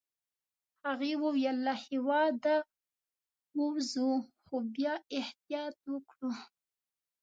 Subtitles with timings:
[0.85, 2.55] هغې وویل: له هیواده
[3.57, 4.11] ووزو،
[4.45, 6.31] خو باید احتیاط وکړو.